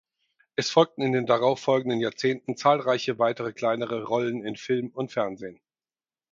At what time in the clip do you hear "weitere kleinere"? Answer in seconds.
3.19-4.03